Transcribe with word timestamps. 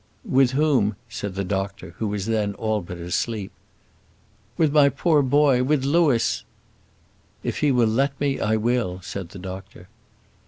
"With 0.25 0.53
whom?" 0.53 0.95
said 1.09 1.35
the 1.35 1.43
doctor, 1.43 1.93
who 1.99 2.07
was 2.07 2.25
then 2.25 2.55
all 2.55 2.81
but 2.81 2.97
asleep. 2.97 3.51
"With 4.57 4.73
my 4.73 4.89
poor 4.89 5.21
boy; 5.21 5.61
with 5.63 5.85
Louis." 5.85 6.43
"If 7.43 7.59
he 7.59 7.71
will 7.71 7.85
let 7.85 8.19
me, 8.19 8.39
I 8.39 8.55
will," 8.55 8.99
said 9.03 9.29
the 9.29 9.37
doctor. 9.37 9.89